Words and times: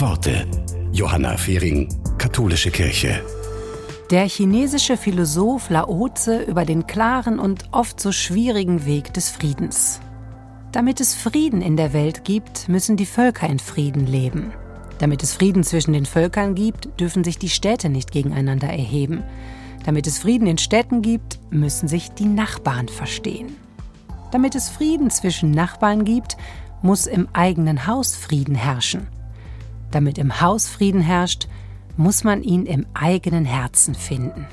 Worte. 0.00 0.46
Johanna 0.92 1.36
Fehring, 1.36 1.86
Katholische 2.16 2.70
Kirche. 2.70 3.22
Der 4.10 4.26
chinesische 4.26 4.96
Philosoph 4.96 5.68
Laozi 5.68 6.42
über 6.44 6.64
den 6.64 6.86
klaren 6.86 7.38
und 7.38 7.64
oft 7.72 8.00
so 8.00 8.10
schwierigen 8.10 8.86
Weg 8.86 9.12
des 9.12 9.28
Friedens. 9.28 10.00
Damit 10.72 11.00
es 11.00 11.14
Frieden 11.14 11.60
in 11.60 11.76
der 11.76 11.92
Welt 11.92 12.24
gibt, 12.24 12.66
müssen 12.66 12.96
die 12.96 13.04
Völker 13.04 13.46
in 13.46 13.58
Frieden 13.58 14.06
leben. 14.06 14.52
Damit 14.98 15.22
es 15.22 15.34
Frieden 15.34 15.64
zwischen 15.64 15.92
den 15.92 16.06
Völkern 16.06 16.54
gibt, 16.54 16.98
dürfen 16.98 17.22
sich 17.22 17.38
die 17.38 17.50
Städte 17.50 17.90
nicht 17.90 18.10
gegeneinander 18.10 18.68
erheben. 18.68 19.22
Damit 19.84 20.06
es 20.06 20.18
Frieden 20.18 20.46
in 20.46 20.58
Städten 20.58 21.02
gibt, 21.02 21.40
müssen 21.50 21.88
sich 21.88 22.10
die 22.12 22.24
Nachbarn 22.24 22.88
verstehen. 22.88 23.54
Damit 24.32 24.54
es 24.54 24.70
Frieden 24.70 25.10
zwischen 25.10 25.50
Nachbarn 25.50 26.04
gibt, 26.04 26.38
muss 26.80 27.06
im 27.06 27.28
eigenen 27.34 27.86
Haus 27.86 28.16
Frieden 28.16 28.54
herrschen. 28.54 29.06
Damit 29.90 30.18
im 30.18 30.40
Haus 30.40 30.68
Frieden 30.68 31.00
herrscht, 31.00 31.48
muss 31.96 32.24
man 32.24 32.42
ihn 32.42 32.66
im 32.66 32.86
eigenen 32.94 33.44
Herzen 33.44 33.94
finden. 33.94 34.46